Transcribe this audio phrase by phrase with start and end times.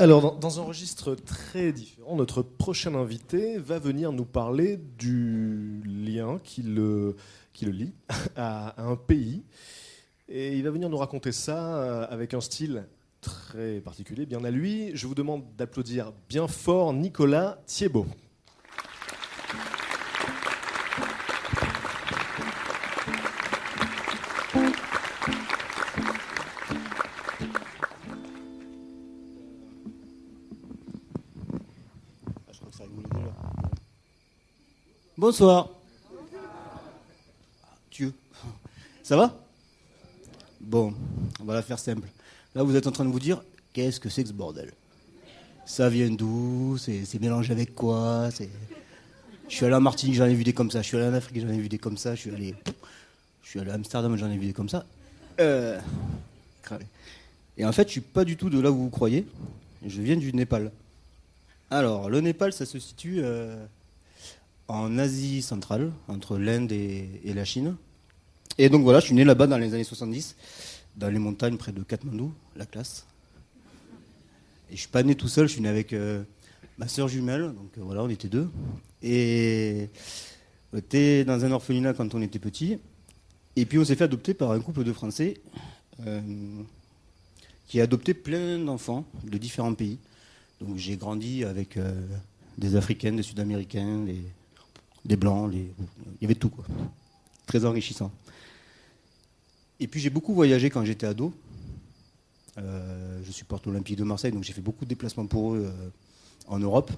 [0.00, 6.40] Alors, dans, un registre très différent, notre prochain invité va venir nous parler du lien
[6.42, 7.16] qui le,
[7.52, 7.92] qui lie
[8.34, 9.42] à, à un pays.
[10.26, 12.86] Et il va venir nous raconter ça euh, avec un style
[13.20, 14.90] très particulier, bien à lui.
[14.94, 18.06] Je vous demande d'applaudir bien fort Nicolas Thiebaud.
[35.20, 35.68] Bonsoir.
[37.90, 38.14] Dieu.
[39.02, 39.38] Ça va?
[40.58, 40.94] Bon,
[41.38, 42.08] on va la faire simple.
[42.54, 43.42] Là, vous êtes en train de vous dire,
[43.74, 44.72] qu'est-ce que c'est que ce bordel?
[45.66, 46.78] Ça vient d'où?
[46.78, 48.30] C'est mélangé avec quoi?
[48.30, 50.80] Je suis allé en Martinique, j'en ai vu des comme ça.
[50.80, 52.14] Je suis allé en Afrique, j'en ai vu des comme ça.
[52.14, 52.54] Je suis allé,
[53.42, 54.86] je suis allé à Amsterdam, j'en ai vu des comme ça.
[55.38, 55.78] Euh.
[57.58, 59.26] Et en fait, je suis pas du tout de là où vous croyez.
[59.84, 60.72] Je viens du Népal.
[61.68, 63.66] Alors, le Népal, ça se situe euh,
[64.70, 67.74] en Asie centrale, entre l'Inde et, la Chine.
[68.56, 70.36] Et donc voilà, je suis né là-bas dans les années 70,
[70.96, 73.04] dans les montagnes près de Katmandou, la classe.
[74.70, 76.22] Et je suis pas né tout seul, je suis né avec euh,
[76.78, 78.48] ma sœur jumelle, donc euh, voilà, on était deux.
[79.02, 79.88] Et
[80.72, 82.78] on était dans un orphelinat quand on était petit.
[83.56, 85.34] Et puis on s'est fait adopter par un couple de Français
[86.06, 86.20] euh,
[87.66, 89.98] qui a adopté plein d'enfants de différents pays.
[90.60, 91.76] Donc j'ai grandi avec
[92.58, 94.22] des Africains, des Sud-Américains, des,
[95.04, 95.72] des Blancs, les-
[96.20, 96.64] il y avait tout quoi.
[97.46, 98.10] Très enrichissant.
[99.80, 101.32] Et puis j'ai beaucoup voyagé quand j'étais ado.
[102.58, 105.88] Euh, je supporte l'Olympique de Marseille, donc j'ai fait beaucoup de déplacements pour eux euh,
[106.46, 106.90] en Europe.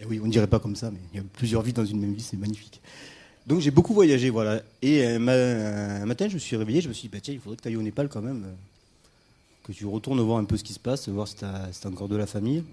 [0.00, 1.84] Et oui, on ne dirait pas comme ça, mais il y a plusieurs vies dans
[1.84, 2.80] une même vie, c'est magnifique.
[3.46, 4.62] Donc j'ai beaucoup voyagé, voilà.
[4.82, 7.34] Et un, ma- un matin, je me suis réveillé, je me suis dit, bah, tiens,
[7.34, 8.52] il faudrait que tu ailles au Népal quand même, euh,
[9.64, 12.08] que tu retournes voir un peu ce qui se passe, voir si tu as, encore
[12.08, 12.64] de la famille.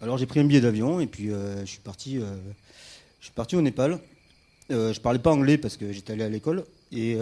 [0.00, 2.24] Alors j'ai pris un billet d'avion et puis euh, je suis parti, euh,
[3.20, 3.98] je suis parti au Népal.
[4.70, 7.16] Euh, je parlais pas anglais parce que j'étais allé à l'école et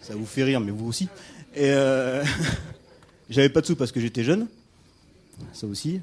[0.00, 1.08] ça vous fait rire, mais vous aussi.
[1.56, 1.70] Et
[3.30, 4.48] j'avais pas de sous parce que j'étais jeune,
[5.52, 6.00] ça aussi.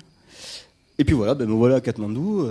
[0.97, 2.47] Et puis voilà, ben me voilà à Katmandou,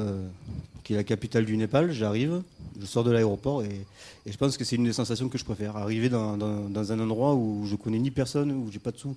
[0.84, 1.92] qui est la capitale du Népal.
[1.92, 2.42] J'arrive,
[2.78, 3.86] je sors de l'aéroport et,
[4.26, 5.76] je pense que c'est une des sensations que je préfère.
[5.76, 8.98] Arriver dans, dans- dans un endroit où je connais ni personne, où j'ai pas de
[8.98, 9.16] sous,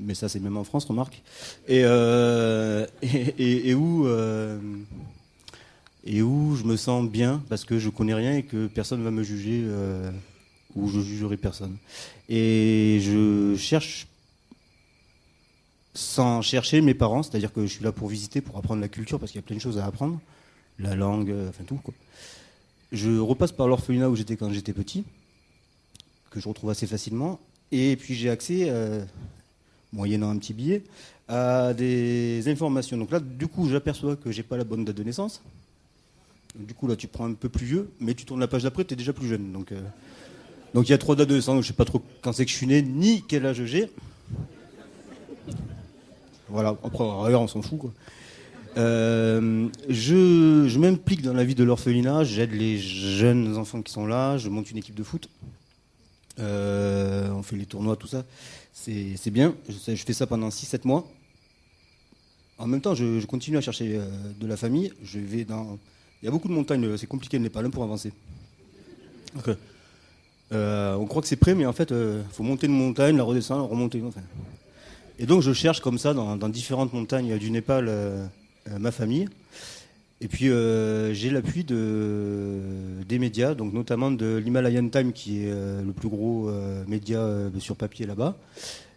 [0.00, 1.22] mais ça c'est même en France, remarque,
[1.68, 4.58] et, euh, et, où euh,
[6.04, 9.10] et où je me sens bien parce que je connais rien et que personne va
[9.10, 10.10] me juger euh,
[10.74, 11.76] ou je jugerai personne.
[12.28, 14.06] Et je cherche
[15.94, 19.18] sans chercher mes parents, c'est-à-dire que je suis là pour visiter, pour apprendre la culture
[19.18, 20.20] parce qu'il y a plein de choses à apprendre,
[20.78, 21.80] la langue, enfin tout.
[22.92, 25.04] Je repasse par l'orphelinat où j'étais quand j'étais petit,
[26.30, 27.40] que je retrouve assez facilement,
[27.72, 28.72] et puis j'ai accès,
[29.92, 30.82] moyennant un petit billet,
[31.28, 32.96] à des informations.
[32.96, 35.42] Donc là, du coup, j'aperçois que j'ai pas la bonne date de naissance.
[36.54, 38.84] Du coup, là, tu prends un peu plus vieux, mais tu tournes la page d'après,
[38.84, 39.52] tu es déjà plus jeune.
[39.52, 39.80] Donc, euh,
[40.74, 42.44] donc il y a trois dates de naissance, donc je sais pas trop quand c'est
[42.44, 43.90] que je suis né, ni quel âge j'ai.
[46.48, 47.92] Voilà, après, on s'en fout, quoi.
[48.76, 54.06] Euh, je je m'implique dans la vie de l'orphelinat, j'aide les jeunes enfants qui sont
[54.06, 55.28] là, je monte une équipe de foot.
[56.40, 58.24] Euh, on fait les tournois, tout ça.
[58.72, 59.54] C'est bien.
[59.68, 61.06] Je, fais ça pendant 6-7 mois.
[62.58, 64.04] En même temps, je, je continue à chercher euh,
[64.38, 64.92] de la famille.
[65.02, 65.78] Je vais dans.
[66.22, 68.12] Il y a beaucoup de montagnes, euh, c'est compliqué le Népal pour avancer.
[70.52, 73.22] Euh, on croit que c'est prêt, mais en fait, il faut monter une montagne, la
[73.22, 74.02] redescendre, remonter.
[74.04, 74.20] Enfin.
[75.18, 78.28] Et donc, je cherche comme ça dans, dans différentes montagnes du Népal
[78.78, 79.28] ma famille.
[80.22, 82.60] Et puis euh, j'ai l'appui de,
[83.08, 87.26] des médias, donc notamment de l'Himalayan Time, qui est euh, le plus gros euh, média
[87.58, 88.36] sur papier là-bas.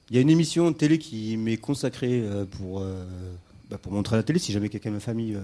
[0.10, 2.22] Il y a une émission télé qui m'est consacrée
[2.52, 2.84] pour,
[3.70, 5.38] bah, pour montrer à la télé, si jamais quelqu'un de ma famille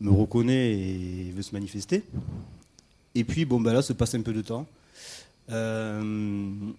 [0.00, 2.04] me reconnaît et veut se manifester.
[3.16, 4.66] Et puis bon, bah, là se passe un peu de temps.
[5.48, 6.72] Je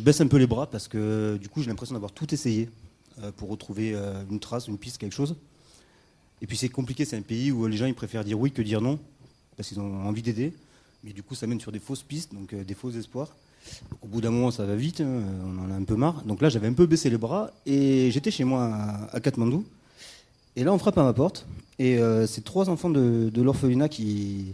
[0.00, 2.68] baisse un peu les bras parce que du coup j'ai l'impression d'avoir tout essayé
[3.36, 3.94] pour retrouver
[4.30, 5.36] une trace, une piste, quelque chose.
[6.42, 8.60] Et puis c'est compliqué, c'est un pays où les gens ils préfèrent dire oui que
[8.60, 8.98] dire non
[9.56, 10.52] parce qu'ils ont envie d'aider.
[11.04, 13.34] Mais du coup ça mène sur des fausses pistes, donc des faux espoirs.
[14.02, 16.24] Au bout d'un moment ça va vite, hein, on en a un peu marre.
[16.24, 18.74] Donc là j'avais un peu baissé les bras et j'étais chez moi
[19.12, 19.64] à, Katmandou.
[20.56, 21.46] Et là on frappe à ma porte
[21.78, 24.52] et c'est trois enfants de, l'orphelinat qui,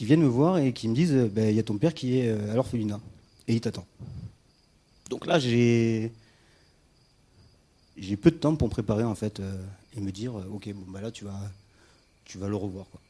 [0.00, 2.30] viennent me voir et qui me disent ben, il y a ton père qui est
[2.50, 3.00] à l'orphelinat
[3.46, 3.84] et il t'attend.
[5.10, 6.10] Donc là, j'ai
[7.98, 9.54] j'ai peu de temps pour me préparer en fait euh,
[9.96, 11.38] et me dire euh, ok bon bah là tu vas
[12.24, 13.00] tu vas le revoir quoi.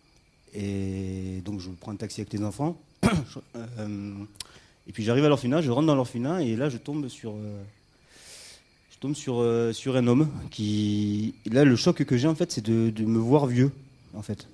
[0.55, 2.79] Et donc je prends un taxi avec les enfants
[3.56, 4.14] euh,
[4.87, 7.34] et puis j'arrive à l'orphelinat, je rentre dans l'orphelinat et là je tombe sur
[8.90, 12.64] je tombe sur sur un homme qui là le choc que j'ai en fait c'est
[12.64, 13.70] de, de me voir vieux
[14.14, 14.46] en fait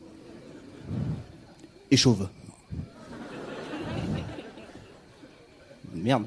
[1.90, 2.28] et chauve.
[5.94, 6.24] Merde.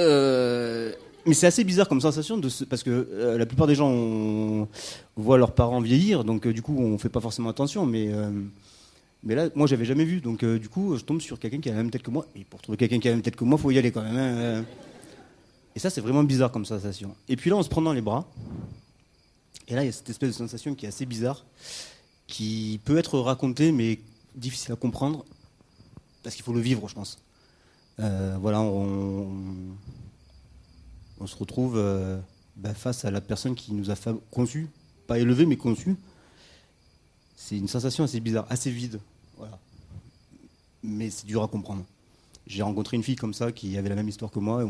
[0.00, 0.92] Euh,
[1.28, 4.66] mais c'est assez bizarre comme sensation parce que euh, la plupart des gens
[5.16, 7.86] voient leurs parents vieillir, donc euh, du coup on fait pas forcément attention.
[7.86, 8.10] Mais
[9.24, 11.72] mais là, moi j'avais jamais vu, donc du coup je tombe sur quelqu'un qui a
[11.72, 12.26] la même tête que moi.
[12.34, 14.02] Et pour trouver quelqu'un qui a la même tête que moi, faut y aller quand
[14.02, 14.16] même.
[14.16, 14.64] Hein,
[15.76, 17.14] et ça c'est vraiment bizarre comme sensation.
[17.28, 18.28] Et puis là on se prend dans les bras.
[19.68, 21.44] Et là il y a cette espèce de sensation qui est assez bizarre,
[22.26, 24.00] qui peut être racontée mais
[24.34, 25.24] difficile à comprendre
[26.22, 27.18] parce qu'il faut le vivre, je pense.
[28.00, 29.26] Euh, voilà, on,
[31.20, 32.18] on, se retrouve euh,
[32.56, 33.94] bah, face à la personne qui nous a
[34.30, 34.68] conçu,
[35.06, 35.96] pas élevé, mais conçu.
[37.36, 39.00] C'est une sensation assez bizarre, assez vide.
[40.82, 41.84] Mais c'est dur à comprendre.
[42.46, 44.64] J'ai rencontré une fille comme ça qui avait la même histoire que moi.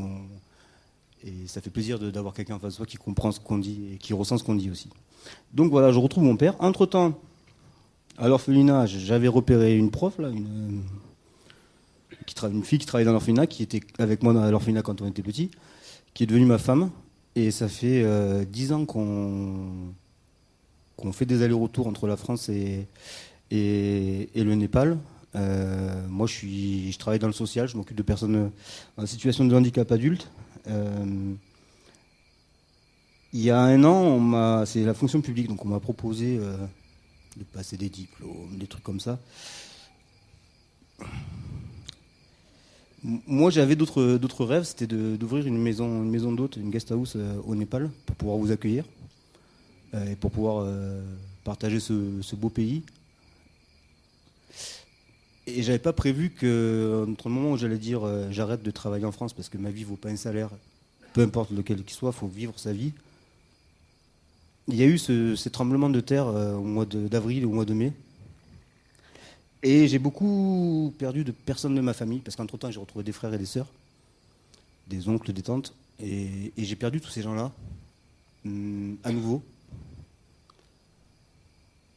[1.25, 3.93] Et, ça fait plaisir d'avoir quelqu'un en face de soi qui comprend ce qu'on dit
[3.95, 4.89] et qui ressent ce qu'on dit aussi.
[5.53, 6.55] Donc voilà, je retrouve mon père.
[6.61, 7.19] Entre-temps,
[8.17, 10.83] à l'orphelinat, j'avais repéré une prof, là, une,
[12.43, 15.23] une fille qui travaille dans l'orphelinat, qui était avec moi dans l'orphelinat quand on était
[15.23, 15.51] petit,
[16.15, 16.91] qui est devenue ma femme.
[17.35, 19.93] Et ça fait euh, dix ans qu'on
[21.13, 22.89] fait des allers-retours entre la France et,
[23.51, 24.99] et, le Népal.
[25.37, 28.51] Euh, moi, je, suis, je travaille dans le social, je m'occupe de personnes
[28.97, 30.29] en situation de handicap adulte.
[30.67, 31.35] Euh,
[33.33, 37.77] il y a un an, c'est la fonction publique, donc on m'a proposé de passer
[37.77, 39.21] des diplômes, des trucs comme ça.
[43.05, 47.13] Moi, j'avais d'autres, d'autres rêves, c'était d'ouvrir une maison, une maison d'hôte, une guest house
[47.15, 48.85] euh, au Népal pour pouvoir vous accueillir
[49.95, 51.01] euh, et pour pouvoir euh,
[51.45, 52.83] partager ce, beau pays.
[55.47, 59.13] Et j'avais pas prévu que, entre le moment où j'allais dire j'arrête de travailler en
[59.13, 60.51] France parce que ma vie vaut pas un salaire,
[61.15, 62.93] peu importe lequel qu'il soit, faut vivre sa vie.
[64.67, 67.65] Il y a eu ce, ces tremblements de terre au mois d'avril et au mois
[67.65, 67.93] de mai
[69.63, 73.35] et j'ai beaucoup perdu de personnes de ma famille, parce qu'entre-temps, j'ai retrouvé des frères
[73.35, 73.67] et des sœurs,
[74.87, 77.53] des oncles, des tantes, et, j'ai perdu tous ces gens-là,
[78.45, 79.43] hum, à nouveau.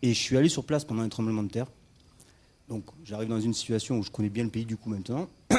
[0.02, 1.68] Et je suis allé sur place pendant un tremblement de terre.
[2.69, 5.28] Donc j'arrive dans une situation où je connais bien le pays du coup maintenant.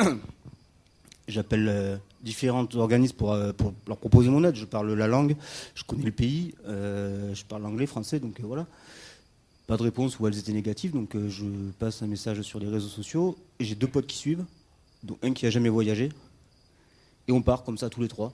[1.29, 4.57] J'appelle euh, différents organismes euh, pour, leur proposer mon aide.
[4.57, 5.37] Je parle la langue,
[5.77, 8.67] je connais le pays, euh, je parle anglais, français, donc voilà
[9.67, 10.93] pas de réponse ou elles étaient négatives.
[10.93, 11.45] Donc euh, je
[11.79, 14.45] passe un message sur les réseaux sociaux j'ai deux potes qui suivent,
[15.03, 16.11] dont un qui a jamais voyagé.
[17.29, 18.33] Et on part comme ça tous les trois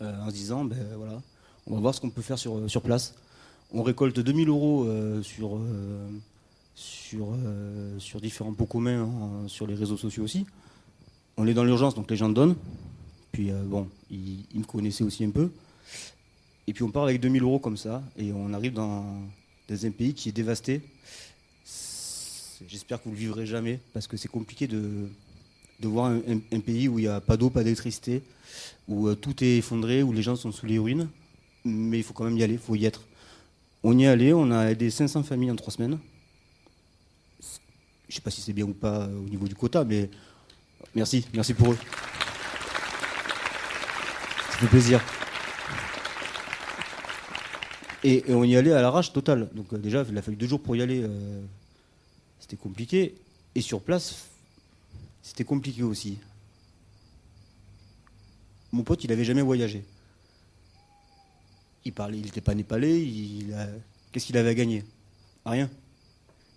[0.00, 1.22] euh, en se disant ben voilà,
[1.66, 3.14] on va voir ce qu'on peut faire sur, euh, sur place.
[3.70, 4.88] On récolte 2000 euros
[5.22, 5.60] sur,
[6.74, 7.36] sur,
[7.98, 10.46] sur différents pots communs hein, sur les réseaux sociaux aussi.
[11.36, 12.56] On est dans l'urgence, donc les gens donnent.
[13.30, 15.50] Puis bon, ils, ils, me connaissaient aussi un peu.
[16.66, 19.04] Et puis on part avec 2000 euros comme ça, et on arrive dans,
[19.68, 20.80] dans un pays qui est dévasté.
[22.66, 25.08] J'espère que vous ne le vivrez jamais, parce que c'est compliqué de,
[25.82, 28.22] voir un, pays où il n'y a pas d'eau, pas d'électricité,
[28.88, 31.08] où euh, tout est effondré, où les gens sont sous les ruines.
[31.64, 33.02] Mais il faut quand même y aller, il faut y être.
[33.84, 35.98] On y est allé, on a aidé 500 familles en trois semaines.
[37.40, 40.10] Je ne sais pas si c'est bien ou pas euh, au niveau du quota, mais
[40.94, 41.78] merci, merci pour eux.
[44.50, 45.17] Ça fait plaisir.
[48.04, 49.48] Et, on y allait à l'arrache totale.
[49.54, 51.02] Donc euh, déjà, il a fallu deux jours pour y aller.
[51.02, 51.40] Euh,
[52.38, 53.14] c'était compliqué.
[53.54, 54.26] Et sur place,
[55.22, 56.18] c'était compliqué aussi.
[58.70, 59.84] Mon pote, il n'avait jamais voyagé.
[61.84, 63.06] Il parlait, il n'était pas népalais.
[64.12, 64.84] Qu'est-ce qu'il avait à gagner?
[65.44, 65.70] Rien.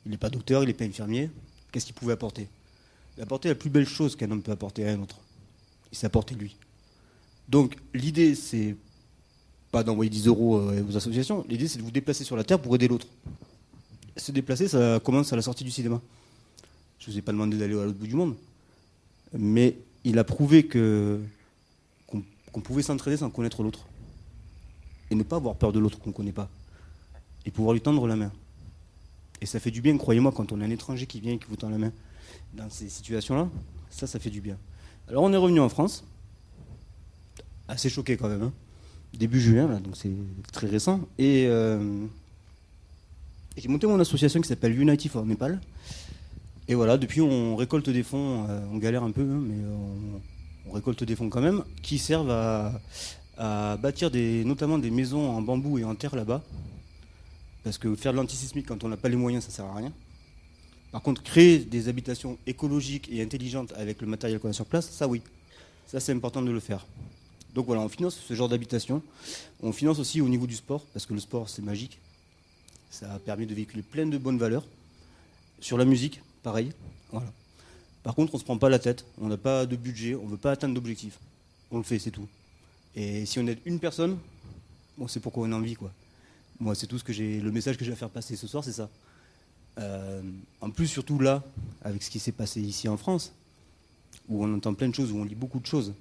[0.06, 1.30] Il n'est pas docteur, il n'est pas infirmier.
[1.72, 2.48] Qu'est-ce qu'il pouvait apporter?
[3.18, 5.20] Il apportait la plus belle chose qu'un homme peut apporter à un autre.
[5.92, 6.58] Il s'est apporté lui.
[7.48, 8.76] Donc l'idée, c'est
[9.72, 11.46] pas d'envoyer 10 euros euh, aux associations.
[11.48, 13.08] L'idée, c'est de vous déplacer sur la Terre pour aider l'autre.
[14.18, 16.02] Se déplacer, ça commence à la sortie du cinéma.
[17.00, 18.36] Je ne vous ai pas demandé d'aller à l'autre bout du monde.
[19.34, 21.20] Mais il a prouvé que
[22.52, 23.86] qu'on pouvait s'entraider sans connaître l'autre.
[25.10, 26.50] Et ne pas avoir peur de l'autre qu'on ne connaît pas.
[27.46, 28.32] Et pouvoir lui tendre la main.
[29.40, 31.48] Et ça fait du bien, croyez-moi, quand on a un étranger qui vient et qui
[31.48, 31.94] vous tend la main
[32.54, 33.50] dans ces situations-là,
[33.90, 34.58] ça, ça fait du bien.
[35.08, 36.04] Alors on est revenu en France,
[37.70, 38.54] assez choqué quand même, hein.
[39.14, 40.12] Début juin, donc c'est
[40.52, 42.06] très récent, et, euh,
[43.58, 45.60] j'ai monté mon association qui s'appelle Unity for Nepal.
[46.68, 49.56] Et voilà, depuis on récolte des fonds, euh, on galère un peu, hein, mais
[50.68, 54.10] on, récolte des fonds quand même, qui servent à, bâtir
[54.46, 56.42] notamment des maisons en bambou et en terre là-bas,
[57.64, 59.92] parce que faire de l'antisismique quand on n'a pas les moyens, ça sert à rien.
[60.92, 64.90] Par contre, créer des habitations écologiques et intelligentes avec le matériel qu'on a sur place,
[64.90, 65.22] ça oui.
[65.88, 66.86] Ça c'est important de le faire.
[67.54, 69.02] Donc voilà, on finance ce genre d'habitation.
[69.62, 72.00] On finance aussi au niveau du sport, parce que le sport c'est magique.
[72.90, 74.66] Ça a permis de véhiculer plein de bonnes valeurs.
[75.60, 76.72] Sur la musique, pareil.
[77.12, 77.32] Voilà.
[78.04, 80.26] Par contre, on ne se prend pas la tête, on n'a pas de budget, on
[80.26, 81.20] ne veut pas atteindre d'objectifs.
[81.70, 82.28] On le fait, c'est tout.
[82.96, 84.18] Et si on aide une personne,
[84.98, 85.92] bon, c'est pourquoi on a envie, quoi.
[86.60, 87.40] Moi, c'est tout ce que j'ai.
[87.40, 88.90] Le message que j'ai à faire passer ce soir, c'est ça.
[89.80, 90.22] Euh,
[90.60, 91.44] en plus, surtout là,
[91.84, 93.34] avec ce qui s'est passé ici en France,
[94.28, 95.94] où on entend plein de choses, où on lit beaucoup de choses,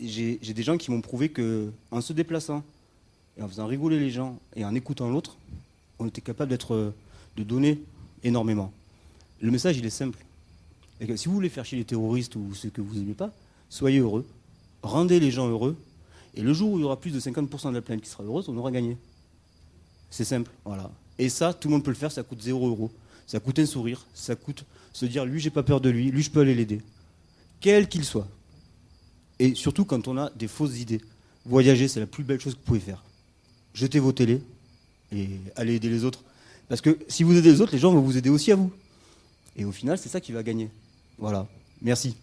[0.00, 2.64] j'ai des gens qui m'ont prouvé que en se déplaçant
[3.38, 5.36] et en faisant rigoler les gens et en écoutant l'autre,
[5.98, 6.92] on était capable d'être,
[7.36, 7.80] de donner
[8.24, 8.72] énormément.
[9.40, 10.18] Le message, il est simple.
[11.16, 13.30] Si vous voulez faire chier les terroristes ou ceux que vous n'aimez pas,
[13.68, 14.26] soyez heureux,
[14.82, 15.76] rendez les gens heureux,
[16.34, 18.24] et le jour où il y aura plus de 50% de la planète qui sera
[18.24, 18.96] heureuse, on aura gagné.
[20.10, 20.90] C'est simple, voilà.
[21.18, 22.90] Et ça, tout le monde peut le faire, ça coûte 0 euros.
[23.26, 26.22] Ça coûte un sourire, ça coûte se dire, lui, j'ai pas peur de lui, lui,
[26.22, 26.80] je peux aller l'aider.
[27.60, 28.28] Quel qu'il soit.
[29.38, 31.00] Et surtout quand on a des fausses idées.
[31.44, 33.04] Voyager, c'est la plus belle chose que vous pouvez faire.
[33.74, 34.42] Jetez vos télés
[35.12, 36.24] et allez aider les autres.
[36.68, 38.72] Parce que si vous aidez les autres, les gens vont vous aider aussi à vous.
[39.56, 40.68] Et au final, c'est ça qui va gagner.
[41.18, 41.46] Voilà.
[41.82, 42.16] Merci.